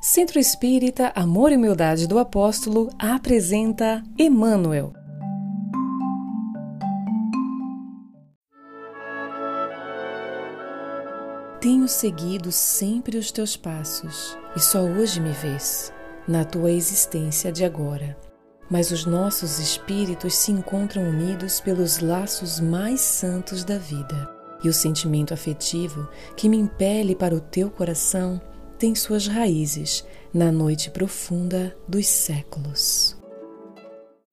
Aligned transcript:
Centro 0.00 0.38
Espírita 0.38 1.12
Amor 1.14 1.52
e 1.52 1.56
Humildade 1.56 2.06
do 2.06 2.18
Apóstolo 2.18 2.88
apresenta 2.98 4.02
Emmanuel. 4.18 4.94
Tenho 11.60 11.86
seguido 11.86 12.50
sempre 12.50 13.18
os 13.18 13.30
teus 13.30 13.58
passos 13.58 14.38
e 14.56 14.60
só 14.60 14.80
hoje 14.80 15.20
me 15.20 15.32
vês, 15.32 15.92
na 16.26 16.46
tua 16.46 16.72
existência 16.72 17.52
de 17.52 17.62
agora. 17.62 18.16
Mas 18.70 18.90
os 18.90 19.04
nossos 19.04 19.58
espíritos 19.58 20.34
se 20.34 20.50
encontram 20.50 21.10
unidos 21.10 21.60
pelos 21.60 21.98
laços 21.98 22.58
mais 22.58 23.02
santos 23.02 23.64
da 23.64 23.76
vida, 23.76 24.34
e 24.64 24.68
o 24.70 24.72
sentimento 24.72 25.34
afetivo 25.34 26.08
que 26.34 26.48
me 26.48 26.56
impele 26.56 27.14
para 27.14 27.34
o 27.34 27.40
teu 27.40 27.70
coração 27.70 28.40
tem 28.80 28.94
suas 28.94 29.26
raízes 29.26 30.06
na 30.32 30.50
noite 30.50 30.90
profunda 30.90 31.76
dos 31.86 32.06
séculos. 32.06 33.14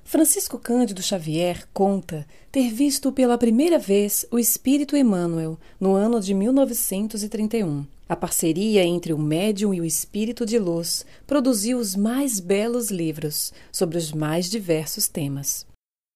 Francisco 0.06 0.58
Cândido 0.58 1.04
Xavier 1.04 1.68
conta 1.74 2.26
ter 2.50 2.72
visto 2.72 3.12
pela 3.12 3.38
primeira 3.38 3.78
vez 3.78 4.26
o 4.32 4.40
Espírito 4.40 4.96
Emmanuel 4.96 5.60
no 5.78 5.96
ano 5.96 6.22
de 6.22 6.34
1931. 6.34 7.86
A 8.08 8.16
parceria 8.16 8.86
entre 8.86 9.12
o 9.12 9.18
médium 9.18 9.74
e 9.74 9.82
o 9.82 9.86
espírito 9.86 10.46
de 10.46 10.58
luz 10.58 11.06
produziu 11.28 11.78
os 11.78 11.94
mais 11.94 12.40
belos 12.40 12.90
livros 12.90 13.52
sobre 13.70 13.98
os 13.98 14.14
mais 14.14 14.50
diversos 14.50 15.10
temas. 15.10 15.68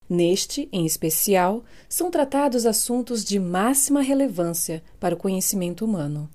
Neste, 0.10 0.70
em 0.72 0.86
especial, 0.86 1.66
são 1.90 2.10
tratados 2.10 2.66
assuntos 2.66 3.26
de 3.26 3.38
máxima 3.38 4.02
relevância 4.02 4.82
para 5.02 5.16
o 5.16 5.18
conhecimento 5.18 5.84
humano. 5.84 6.30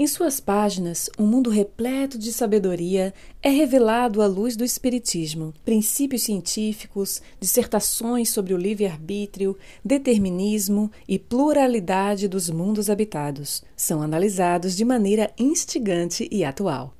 Em 0.00 0.06
suas 0.06 0.38
páginas, 0.38 1.10
um 1.18 1.26
mundo 1.26 1.50
repleto 1.50 2.16
de 2.16 2.32
sabedoria 2.32 3.12
é 3.42 3.48
revelado 3.48 4.22
à 4.22 4.28
luz 4.28 4.54
do 4.54 4.64
Espiritismo. 4.64 5.52
Princípios 5.64 6.22
científicos, 6.22 7.20
dissertações 7.40 8.30
sobre 8.30 8.54
o 8.54 8.56
livre-arbítrio, 8.56 9.58
determinismo 9.84 10.88
e 11.08 11.18
pluralidade 11.18 12.28
dos 12.28 12.48
mundos 12.48 12.88
habitados 12.88 13.64
são 13.76 14.00
analisados 14.00 14.76
de 14.76 14.84
maneira 14.84 15.32
instigante 15.36 16.28
e 16.30 16.44
atual. 16.44 16.94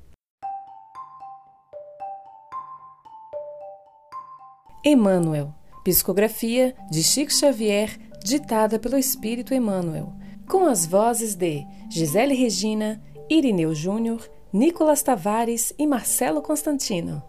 Emmanuel, 4.83 5.55
psicografia 5.85 6.75
de 6.91 7.01
Chico 7.01 7.31
Xavier, 7.31 7.97
ditada 8.25 8.77
pelo 8.77 8.97
Espírito 8.97 9.53
Emmanuel 9.53 10.19
com 10.49 10.65
as 10.65 10.83
vozes 10.83 11.35
de 11.35 11.63
Gisele 11.91 12.33
Regina, 12.33 12.99
Irineu 13.29 13.75
Júnior, 13.75 14.27
Nicolas 14.51 15.03
Tavares 15.03 15.71
e 15.77 15.85
Marcelo 15.85 16.41
Constantino. 16.41 17.21